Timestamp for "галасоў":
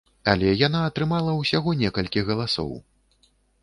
2.31-2.77